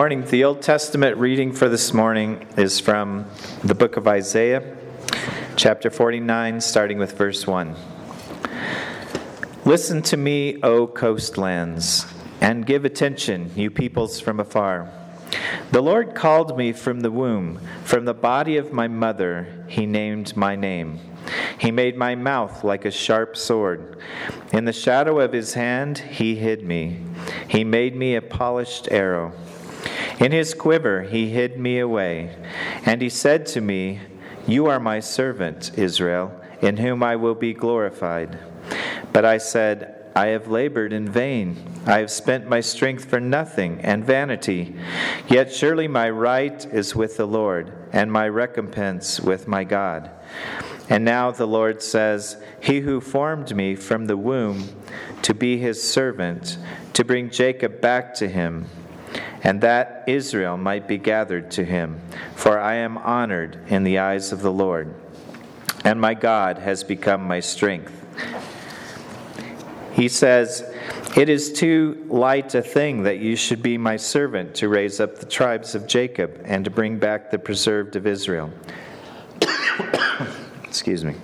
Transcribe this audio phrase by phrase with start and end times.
[0.00, 0.24] Morning.
[0.24, 3.26] The Old Testament reading for this morning is from
[3.62, 4.78] the book of Isaiah,
[5.56, 7.76] chapter 49, starting with verse 1.
[9.66, 12.06] Listen to me, O coastlands,
[12.40, 14.90] and give attention, you peoples from afar.
[15.70, 20.34] The Lord called me from the womb, from the body of my mother, he named
[20.34, 20.98] my name.
[21.58, 23.98] He made my mouth like a sharp sword.
[24.50, 27.00] In the shadow of his hand, he hid me.
[27.48, 29.34] He made me a polished arrow.
[30.20, 32.36] In his quiver he hid me away,
[32.84, 34.00] and he said to me,
[34.46, 38.38] You are my servant, Israel, in whom I will be glorified.
[39.14, 41.56] But I said, I have labored in vain.
[41.86, 44.76] I have spent my strength for nothing and vanity.
[45.26, 50.10] Yet surely my right is with the Lord, and my recompense with my God.
[50.90, 54.68] And now the Lord says, He who formed me from the womb
[55.22, 56.58] to be his servant,
[56.92, 58.66] to bring Jacob back to him
[59.42, 62.00] and that Israel might be gathered to him.
[62.34, 64.94] For I am honored in the eyes of the Lord,
[65.84, 67.92] and my God has become my strength.
[69.92, 70.62] He says,
[71.16, 75.18] It is too light a thing that you should be my servant to raise up
[75.18, 78.50] the tribes of Jacob and to bring back the preserved of Israel.
[80.64, 81.16] Excuse me.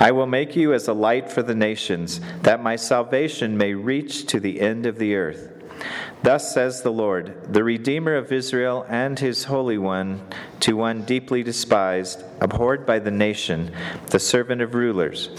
[0.00, 4.26] I will make you as a light for the nations, that my salvation may reach
[4.26, 5.52] to the end of the earth.
[6.22, 10.20] Thus says the Lord, the Redeemer of Israel and his Holy One,
[10.60, 13.72] to one deeply despised, abhorred by the nation,
[14.08, 15.30] the servant of rulers.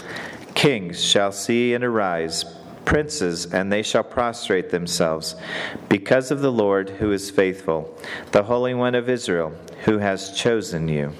[0.54, 2.44] Kings shall see and arise,
[2.84, 5.36] princes, and they shall prostrate themselves,
[5.88, 7.96] because of the Lord who is faithful,
[8.32, 9.52] the Holy One of Israel,
[9.84, 11.12] who has chosen you.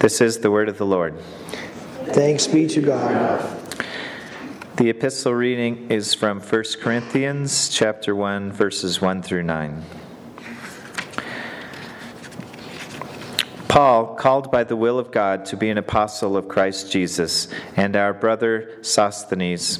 [0.00, 1.14] This is the word of the Lord.
[2.06, 3.61] Thanks be to God.
[4.82, 9.80] The epistle reading is from 1 Corinthians chapter 1 verses 1 through 9.
[13.68, 17.46] Paul, called by the will of God to be an apostle of Christ Jesus,
[17.76, 19.78] and our brother Sosthenes,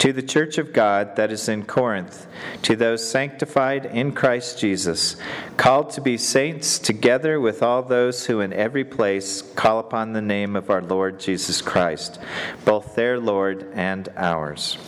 [0.00, 2.26] to the church of God that is in Corinth,
[2.62, 5.16] to those sanctified in Christ Jesus,
[5.58, 10.22] called to be saints together with all those who in every place call upon the
[10.22, 12.18] name of our Lord Jesus Christ,
[12.64, 14.78] both their Lord and ours.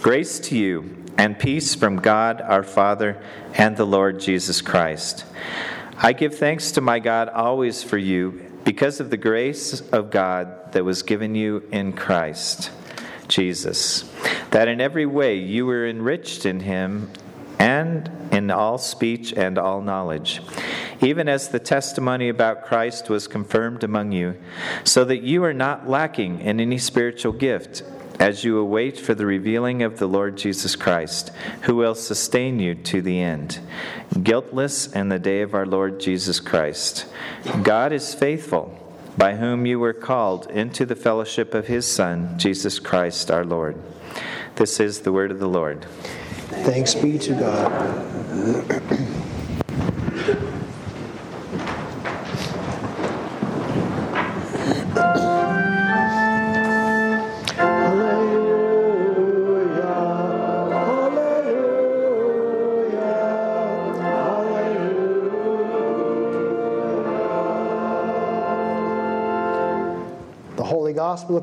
[0.00, 3.20] Grace to you and peace from God our Father
[3.54, 5.24] and the Lord Jesus Christ.
[5.98, 10.72] I give thanks to my God always for you because of the grace of God
[10.72, 12.70] that was given you in Christ
[13.36, 14.10] Jesus,
[14.50, 17.10] that in every way you were enriched in him
[17.58, 20.40] and in all speech and all knowledge,
[21.02, 24.36] even as the testimony about Christ was confirmed among you,
[24.84, 27.82] so that you are not lacking in any spiritual gift
[28.18, 31.30] as you await for the revealing of the Lord Jesus Christ,
[31.62, 33.60] who will sustain you to the end,
[34.22, 37.04] guiltless in the day of our Lord Jesus Christ.
[37.62, 38.85] God is faithful
[39.16, 43.76] by whom you were called into the fellowship of his Son, Jesus Christ our Lord.
[44.56, 45.86] This is the word of the Lord.
[46.64, 49.22] Thanks be to God.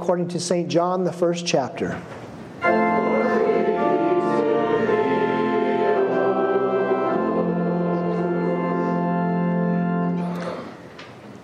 [0.04, 0.68] According to St.
[0.68, 1.98] John, the first chapter.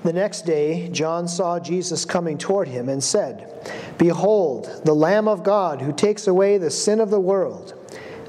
[0.03, 5.41] The next day, John saw Jesus coming toward him and said, Behold, the Lamb of
[5.41, 7.75] God who takes away the sin of the world.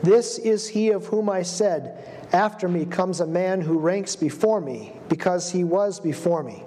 [0.05, 4.61] This is he of whom I said, After me comes a man who ranks before
[4.61, 6.63] me, because he was before me.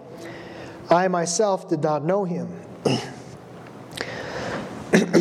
[0.89, 2.49] I myself did not know him.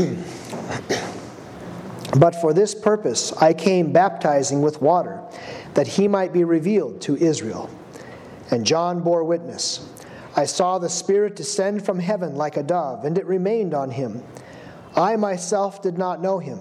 [2.18, 5.20] but for this purpose I came baptizing with water,
[5.74, 7.70] that he might be revealed to Israel.
[8.50, 9.88] And John bore witness.
[10.34, 14.22] I saw the Spirit descend from heaven like a dove, and it remained on him.
[14.96, 16.58] I myself did not know him,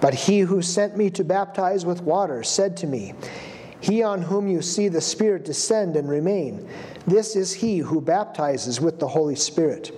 [0.00, 3.14] but he who sent me to baptize with water said to me,
[3.80, 6.68] He on whom you see the Spirit descend and remain,
[7.06, 9.90] this is he who baptizes with the Holy Spirit.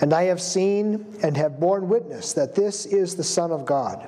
[0.00, 4.06] And I have seen and have borne witness that this is the Son of God.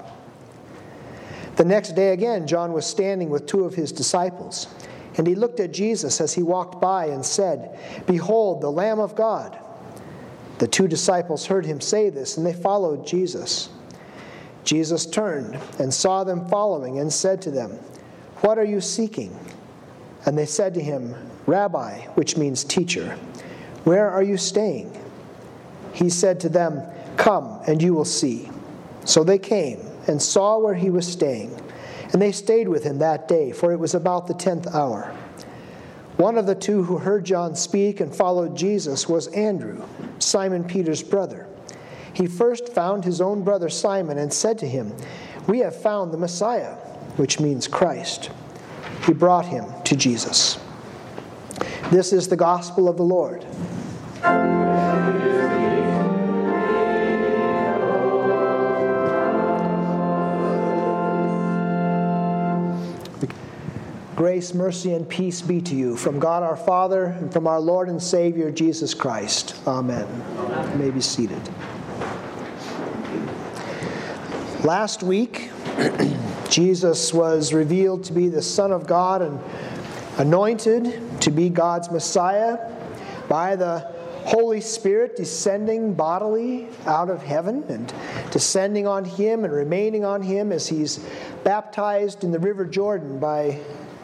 [1.56, 4.68] The next day again, John was standing with two of his disciples,
[5.16, 9.14] and he looked at Jesus as he walked by and said, Behold, the Lamb of
[9.14, 9.58] God.
[10.58, 13.70] The two disciples heard him say this, and they followed Jesus.
[14.62, 17.72] Jesus turned and saw them following and said to them,
[18.42, 19.36] What are you seeking?
[20.26, 21.14] And they said to him,
[21.46, 23.18] Rabbi, which means teacher,
[23.84, 24.96] where are you staying?
[25.92, 26.82] He said to them,
[27.16, 28.50] Come, and you will see.
[29.04, 31.54] So they came and saw where he was staying,
[32.12, 35.14] and they stayed with him that day, for it was about the tenth hour.
[36.16, 39.82] One of the two who heard John speak and followed Jesus was Andrew,
[40.18, 41.46] Simon Peter's brother.
[42.12, 44.94] He first found his own brother Simon and said to him,
[45.46, 46.74] We have found the Messiah,
[47.16, 48.30] which means Christ.
[49.06, 50.58] He brought him to Jesus.
[51.90, 53.46] This is the gospel of the Lord.
[64.20, 67.88] Grace, mercy, and peace be to you from God our Father and from our Lord
[67.88, 69.56] and Savior Jesus Christ.
[69.66, 70.04] Amen.
[70.36, 70.72] Amen.
[70.72, 71.40] You may be seated.
[74.62, 75.50] Last week,
[76.50, 79.40] Jesus was revealed to be the Son of God and
[80.18, 82.58] anointed to be God's Messiah
[83.26, 83.78] by the
[84.26, 87.90] Holy Spirit descending bodily out of heaven and
[88.30, 90.98] descending on him and remaining on him as he's
[91.42, 93.58] baptized in the River Jordan by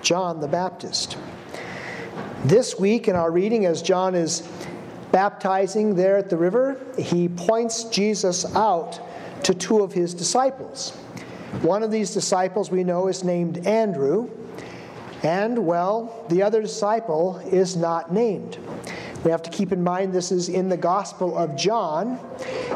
[0.07, 1.19] John the Baptist.
[2.45, 4.49] This week in our reading, as John is
[5.11, 9.01] baptizing there at the river, he points Jesus out
[9.43, 10.91] to two of his disciples.
[11.63, 14.31] One of these disciples we know is named Andrew,
[15.25, 18.59] and, well, the other disciple is not named.
[19.25, 22.21] We have to keep in mind this is in the Gospel of John,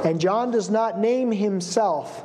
[0.04, 2.24] and John does not name himself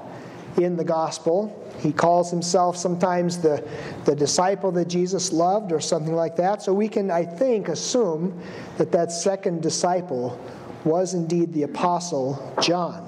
[0.58, 1.62] in the Gospel.
[1.86, 3.64] He calls himself sometimes the,
[4.06, 6.64] the disciple that Jesus loved or something like that.
[6.64, 8.42] So we can, I think, assume
[8.80, 10.44] that that second disciple
[10.84, 13.08] was indeed the apostle John.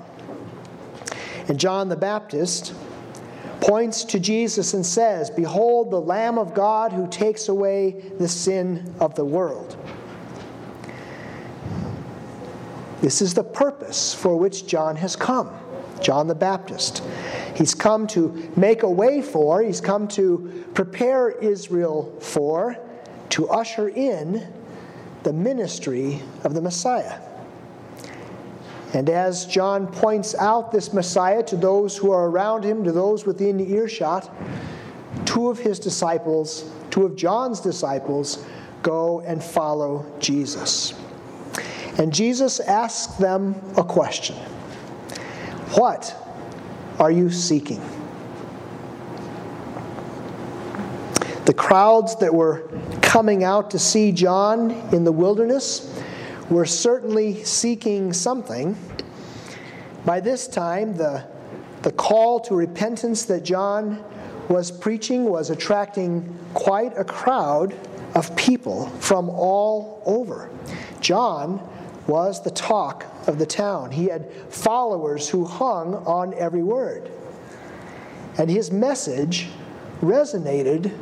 [1.47, 2.75] And John the Baptist
[3.61, 8.93] points to Jesus and says, Behold the Lamb of God who takes away the sin
[8.99, 9.75] of the world.
[13.01, 15.49] This is the purpose for which John has come,
[15.99, 17.01] John the Baptist.
[17.57, 22.77] He's come to make a way for, he's come to prepare Israel for,
[23.29, 24.47] to usher in
[25.23, 27.19] the ministry of the Messiah.
[28.93, 33.25] And as John points out this Messiah to those who are around him, to those
[33.25, 34.31] within earshot,
[35.25, 38.45] two of his disciples, two of John's disciples,
[38.83, 40.93] go and follow Jesus.
[41.97, 44.35] And Jesus asks them a question
[45.73, 46.15] What
[46.99, 47.81] are you seeking?
[51.45, 52.69] The crowds that were
[53.01, 55.97] coming out to see John in the wilderness
[56.49, 58.77] were certainly seeking something.
[60.05, 61.25] By this time, the,
[61.83, 64.03] the call to repentance that John
[64.49, 67.77] was preaching was attracting quite a crowd
[68.15, 70.49] of people from all over.
[71.01, 71.59] John
[72.07, 73.91] was the talk of the town.
[73.91, 77.11] He had followers who hung on every word.
[78.37, 79.47] And his message
[80.01, 80.95] resonated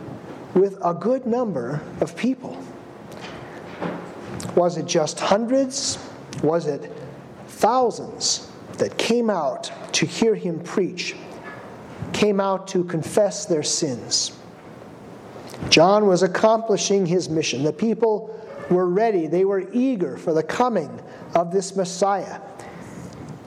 [0.53, 2.57] with a good number of people.
[4.55, 5.99] Was it just hundreds?
[6.41, 6.91] Was it
[7.47, 11.15] thousands that came out to hear him preach,
[12.13, 14.37] came out to confess their sins?
[15.69, 17.63] John was accomplishing his mission.
[17.63, 18.34] The people
[18.69, 21.01] were ready, they were eager for the coming
[21.33, 22.39] of this Messiah.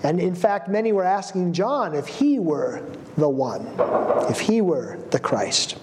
[0.02, 2.82] And in fact, many were asking John if he were
[3.16, 3.66] the one,
[4.30, 5.76] if he were the Christ.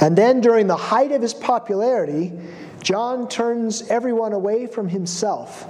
[0.00, 2.32] And then during the height of his popularity,
[2.82, 5.66] John turns everyone away from himself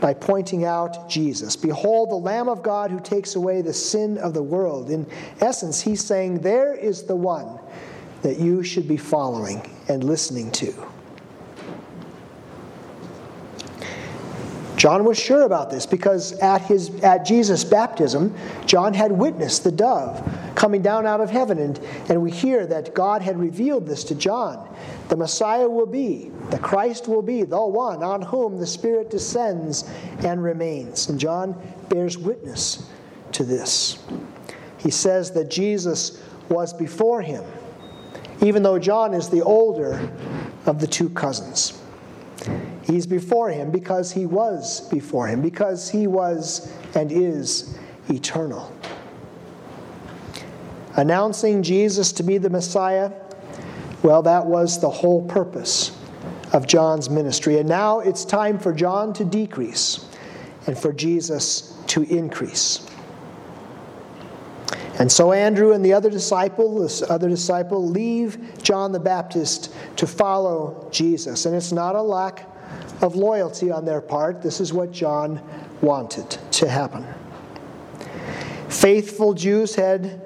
[0.00, 1.56] by pointing out Jesus.
[1.56, 4.90] Behold, the Lamb of God who takes away the sin of the world.
[4.90, 5.06] In
[5.40, 7.58] essence, he's saying, There is the one
[8.22, 10.74] that you should be following and listening to.
[14.84, 18.34] John was sure about this because at, his, at Jesus' baptism,
[18.66, 20.22] John had witnessed the dove
[20.54, 21.58] coming down out of heaven.
[21.58, 21.78] And,
[22.10, 24.68] and we hear that God had revealed this to John.
[25.08, 29.90] The Messiah will be, the Christ will be, the one on whom the Spirit descends
[30.18, 31.08] and remains.
[31.08, 32.86] And John bears witness
[33.32, 34.04] to this.
[34.76, 37.42] He says that Jesus was before him,
[38.42, 40.12] even though John is the older
[40.66, 41.80] of the two cousins.
[42.84, 47.78] He's before him because he was before him, because he was and is
[48.10, 48.76] eternal.
[50.96, 53.10] Announcing Jesus to be the Messiah,
[54.02, 55.98] well, that was the whole purpose
[56.52, 57.58] of John's ministry.
[57.58, 60.06] And now it's time for John to decrease
[60.66, 62.86] and for Jesus to increase.
[64.98, 70.06] And so Andrew and the other disciple, this other disciple, leave John the Baptist to
[70.06, 71.46] follow Jesus.
[71.46, 72.53] And it's not a lack
[73.00, 74.42] of loyalty on their part.
[74.42, 75.40] This is what John
[75.80, 77.06] wanted to happen.
[78.68, 80.20] Faithful Jews had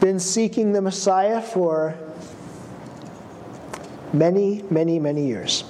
[0.00, 1.96] been seeking the Messiah for
[4.12, 5.64] many, many, many years.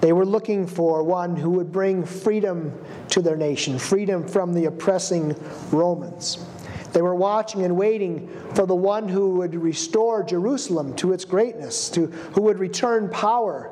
[0.00, 2.78] They were looking for one who would bring freedom
[3.08, 5.34] to their nation, freedom from the oppressing
[5.70, 6.44] Romans.
[6.92, 11.88] They were watching and waiting for the one who would restore Jerusalem to its greatness,
[11.90, 13.70] to, who would return power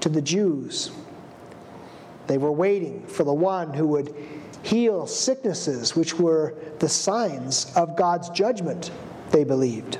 [0.00, 0.90] to the Jews.
[2.26, 4.14] They were waiting for the one who would
[4.62, 8.90] heal sicknesses, which were the signs of God's judgment,
[9.30, 9.98] they believed.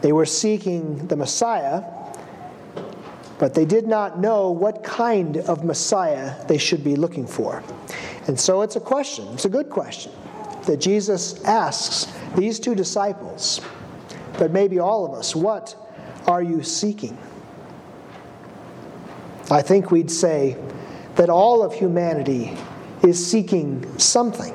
[0.00, 1.82] They were seeking the Messiah,
[3.38, 7.62] but they did not know what kind of Messiah they should be looking for.
[8.26, 10.12] And so it's a question, it's a good question
[10.66, 13.60] that Jesus asks these two disciples,
[14.38, 15.76] but maybe all of us, what
[16.26, 17.16] are you seeking?
[19.50, 20.56] I think we'd say
[21.16, 22.56] that all of humanity
[23.02, 24.54] is seeking something.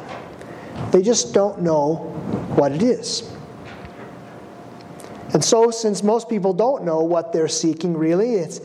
[0.91, 1.95] They just don't know
[2.55, 3.31] what it is.
[5.33, 8.61] And so, since most people don't know what they're seeking really, it's,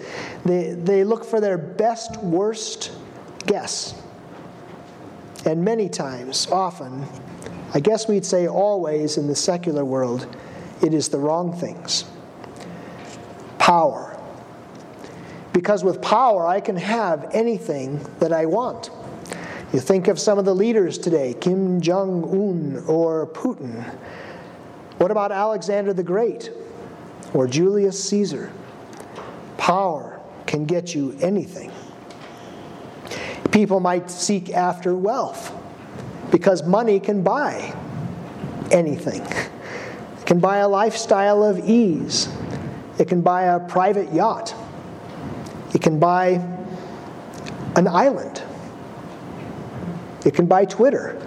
[0.47, 2.93] they, they look for their best, worst
[3.47, 4.01] guess.
[5.45, 7.07] And many times, often,
[7.75, 10.27] I guess we'd say always in the secular world,
[10.83, 12.05] it is the wrong things.
[13.59, 14.19] Power.
[15.65, 18.91] Because with power, I can have anything that I want.
[19.73, 23.83] You think of some of the leaders today, Kim Jong un or Putin.
[24.99, 26.53] What about Alexander the Great
[27.33, 28.53] or Julius Caesar?
[29.57, 31.73] Power can get you anything.
[33.51, 35.51] People might seek after wealth
[36.31, 37.75] because money can buy
[38.71, 39.23] anything.
[39.23, 42.29] It can buy a lifestyle of ease.
[42.99, 44.55] It can buy a private yacht.
[45.85, 46.41] Can buy
[47.77, 48.43] an island.
[50.25, 51.21] It can buy Twitter.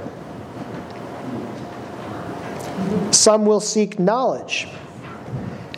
[3.12, 4.68] Some will seek knowledge,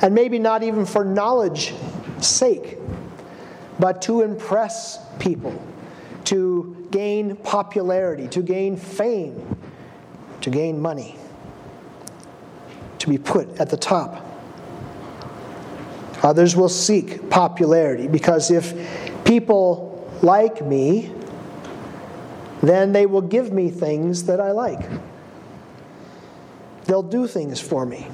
[0.01, 1.73] and maybe not even for knowledge
[2.19, 2.77] sake,
[3.79, 5.61] but to impress people,
[6.23, 9.57] to gain popularity, to gain fame,
[10.39, 11.17] to gain money,
[12.99, 14.28] to be put at the top.
[16.23, 18.73] Others will seek popularity because if
[19.23, 19.87] people
[20.21, 21.11] like me,
[22.61, 24.89] then they will give me things that I like.
[26.85, 28.07] They'll do things for me.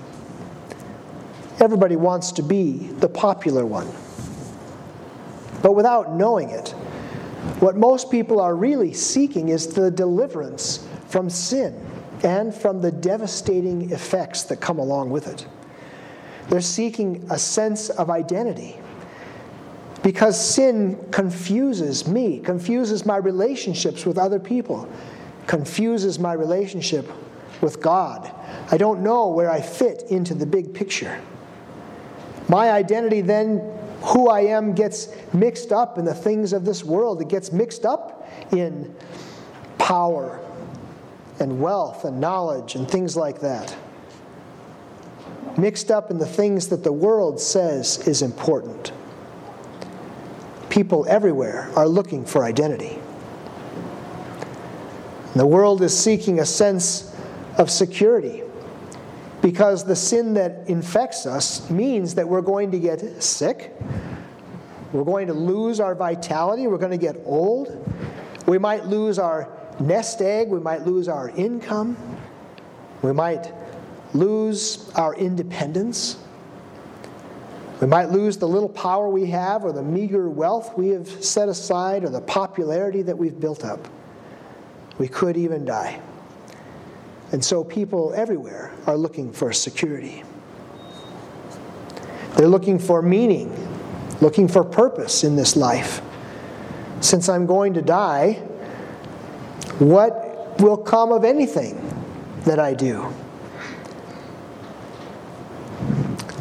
[1.60, 3.88] Everybody wants to be the popular one.
[5.64, 6.70] But without knowing it,
[7.60, 11.80] what most people are really seeking is the deliverance from sin
[12.24, 15.48] and from the devastating effects that come along with it.
[16.50, 18.78] They're seeking a sense of identity
[20.04, 24.88] because sin confuses me, confuses my relationships with other people,
[25.48, 27.10] confuses my relationship
[27.62, 28.32] with God.
[28.72, 31.20] I don't know where I fit into the big picture.
[32.48, 33.72] My identity then
[34.02, 37.22] who I am gets mixed up in the things of this world.
[37.22, 38.94] It gets mixed up in
[39.80, 40.40] power
[41.40, 43.76] and wealth and knowledge and things like that.
[45.58, 48.92] Mixed up in the things that the world says is important.
[50.70, 53.00] People everywhere are looking for identity.
[55.36, 57.14] The world is seeking a sense
[57.58, 58.44] of security
[59.42, 63.74] because the sin that infects us means that we're going to get sick,
[64.92, 67.94] we're going to lose our vitality, we're going to get old,
[68.48, 69.50] we might lose our
[69.80, 71.98] nest egg, we might lose our income,
[73.02, 73.54] we might
[74.14, 76.18] lose our independence.
[77.82, 81.50] We might lose the little power we have, or the meager wealth we have set
[81.50, 83.88] aside, or the popularity that we've built up.
[84.98, 86.00] We could even die.
[87.32, 90.24] And so people everywhere are looking for security.
[92.38, 93.54] They're looking for meaning,
[94.22, 96.02] looking for purpose in this life.
[97.02, 98.34] Since I'm going to die,
[99.80, 101.82] what will come of anything
[102.46, 103.14] that I do?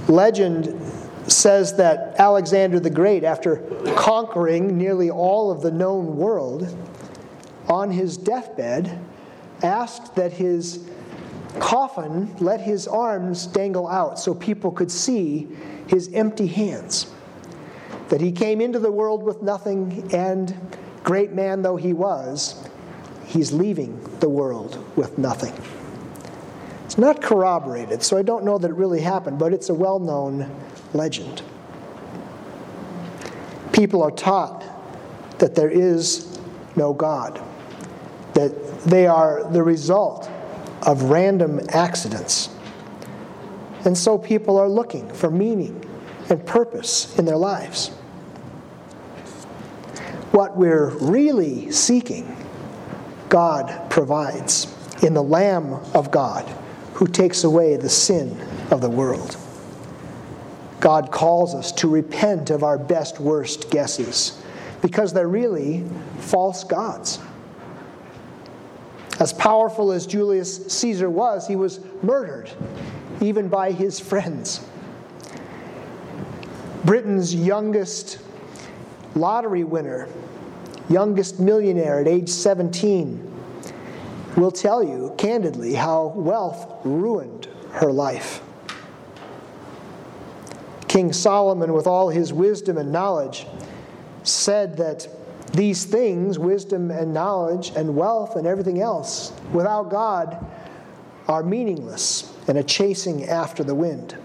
[0.08, 0.80] Legend
[1.26, 3.56] says that Alexander the Great, after
[3.96, 6.76] conquering nearly all of the known world,
[7.68, 8.98] on his deathbed,
[9.62, 10.86] asked that his
[11.58, 15.48] coffin let his arms dangle out so people could see
[15.86, 17.06] his empty hands.
[18.08, 20.54] That he came into the world with nothing, and
[21.02, 22.68] great man though he was,
[23.24, 25.54] he's leaving the world with nothing.
[26.94, 29.98] It's not corroborated, so I don't know that it really happened, but it's a well
[29.98, 30.48] known
[30.92, 31.42] legend.
[33.72, 34.62] People are taught
[35.40, 36.38] that there is
[36.76, 37.42] no God,
[38.34, 40.30] that they are the result
[40.82, 42.48] of random accidents.
[43.84, 45.84] And so people are looking for meaning
[46.30, 47.88] and purpose in their lives.
[50.30, 52.36] What we're really seeking,
[53.30, 54.72] God provides
[55.02, 56.60] in the Lamb of God
[56.94, 59.36] who takes away the sin of the world.
[60.80, 64.40] God calls us to repent of our best worst guesses
[64.82, 65.84] because they're really
[66.18, 67.18] false gods.
[69.18, 72.50] As powerful as Julius Caesar was, he was murdered,
[73.20, 74.66] even by his friends.
[76.84, 78.18] Britain's youngest
[79.14, 80.08] lottery winner,
[80.90, 83.33] youngest millionaire at age 17,
[84.36, 88.40] will tell you candidly how wealth ruined her life.
[90.88, 93.46] King Solomon, with all his wisdom and knowledge,
[94.22, 95.08] said that
[95.52, 100.44] these things, wisdom and knowledge and wealth and everything else, without God,
[101.28, 104.16] are meaningless and a chasing after the wind.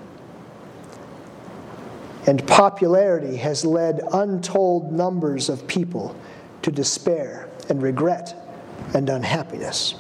[2.28, 6.16] And popularity has led untold numbers of people
[6.62, 8.49] to despair and regret
[8.94, 9.96] and unhappiness.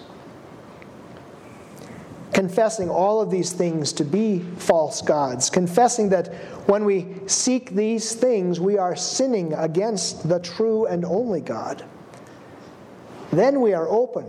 [2.33, 6.33] Confessing all of these things to be false gods, confessing that
[6.67, 11.83] when we seek these things, we are sinning against the true and only God.
[13.31, 14.25] Then we are open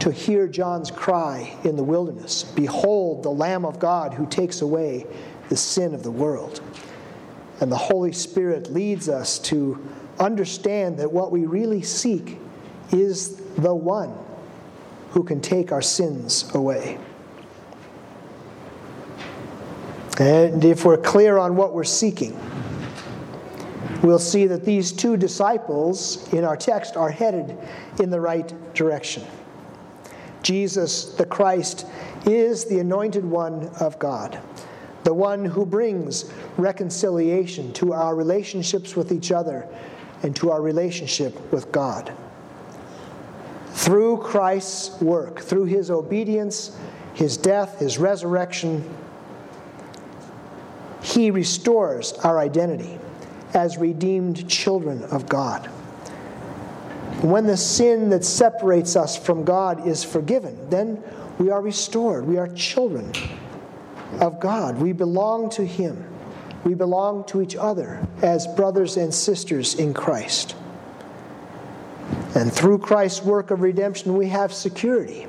[0.00, 5.06] to hear John's cry in the wilderness Behold, the Lamb of God who takes away
[5.48, 6.60] the sin of the world.
[7.60, 9.82] And the Holy Spirit leads us to
[10.18, 12.38] understand that what we really seek
[12.92, 14.16] is the one
[15.10, 16.98] who can take our sins away.
[20.18, 22.38] And if we're clear on what we're seeking,
[24.02, 27.56] we'll see that these two disciples in our text are headed
[28.00, 29.24] in the right direction.
[30.42, 31.86] Jesus, the Christ,
[32.26, 34.38] is the anointed one of God,
[35.02, 39.66] the one who brings reconciliation to our relationships with each other
[40.22, 42.14] and to our relationship with God.
[43.84, 46.74] Through Christ's work, through his obedience,
[47.12, 48.82] his death, his resurrection,
[51.02, 52.98] he restores our identity
[53.52, 55.66] as redeemed children of God.
[57.20, 61.04] When the sin that separates us from God is forgiven, then
[61.38, 62.24] we are restored.
[62.24, 63.12] We are children
[64.18, 64.78] of God.
[64.78, 66.06] We belong to Him.
[66.64, 70.56] We belong to each other as brothers and sisters in Christ.
[72.34, 75.26] And through Christ's work of redemption, we have security.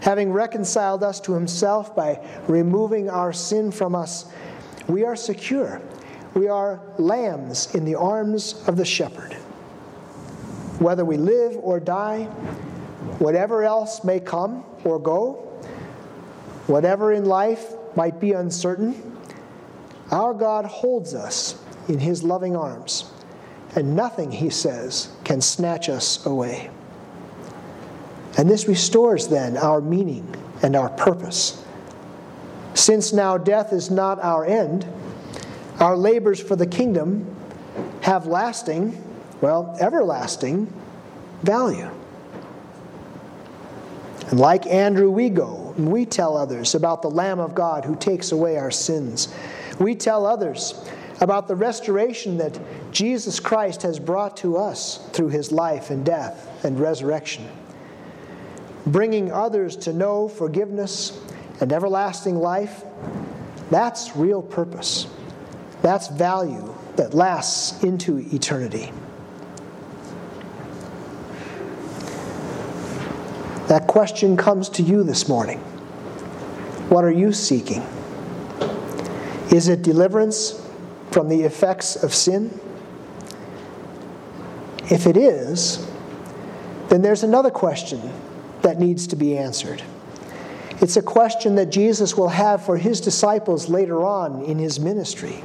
[0.00, 4.26] Having reconciled us to Himself by removing our sin from us,
[4.88, 5.80] we are secure.
[6.34, 9.34] We are lambs in the arms of the shepherd.
[10.78, 12.24] Whether we live or die,
[13.18, 15.34] whatever else may come or go,
[16.66, 19.16] whatever in life might be uncertain,
[20.10, 23.11] our God holds us in his loving arms,
[23.74, 26.70] and nothing, he says, can snatch us away.
[28.36, 31.64] And this restores then our meaning and our purpose.
[32.74, 34.86] Since now death is not our end,
[35.78, 37.34] our labors for the kingdom
[38.02, 39.02] have lasting,
[39.40, 40.72] well, everlasting
[41.42, 41.90] value.
[44.28, 47.96] And like Andrew, we go and we tell others about the Lamb of God who
[47.96, 49.32] takes away our sins.
[49.78, 50.88] We tell others
[51.22, 52.58] about the restoration that
[52.90, 57.48] Jesus Christ has brought to us through his life and death and resurrection.
[58.86, 61.16] Bringing others to know forgiveness
[61.60, 62.82] and everlasting life,
[63.70, 65.06] that's real purpose.
[65.80, 68.90] That's value that lasts into eternity.
[73.68, 75.60] That question comes to you this morning.
[76.88, 77.86] What are you seeking?
[79.52, 80.61] Is it deliverance
[81.12, 82.58] from the effects of sin?
[84.90, 85.86] If it is,
[86.88, 88.12] then there's another question
[88.62, 89.82] that needs to be answered.
[90.80, 95.44] It's a question that Jesus will have for his disciples later on in his ministry.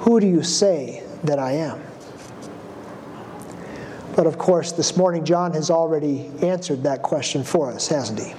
[0.00, 1.82] Who do you say that I am?
[4.16, 8.34] But of course, this morning, John has already answered that question for us, hasn't he?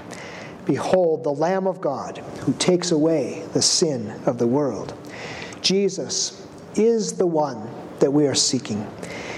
[0.66, 4.94] Behold, the Lamb of God who takes away the sin of the world.
[5.62, 6.46] Jesus
[6.76, 7.70] is the one
[8.00, 8.86] that we are seeking.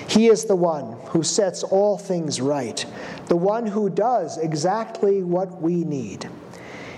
[0.08, 2.86] He is the one who sets all things right,
[3.28, 6.30] the one who does exactly what we need.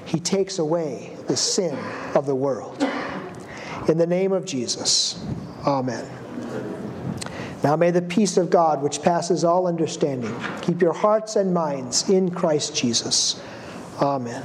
[0.06, 1.78] He takes away the sin
[2.14, 2.82] of the world.
[3.88, 5.24] In the name of Jesus,
[5.66, 6.10] amen.
[7.64, 12.10] Now may the peace of God, which passes all understanding, keep your hearts and minds
[12.10, 13.42] in Christ Jesus.
[14.02, 14.44] Amen.